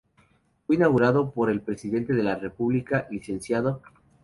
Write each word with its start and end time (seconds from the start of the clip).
Fue 0.65 0.77
inaugurado 0.77 1.29
por 1.29 1.51
el 1.51 1.61
presidente 1.61 2.13
de 2.13 2.23
la 2.23 2.35
república 2.35 3.07
Lic. 3.11 3.39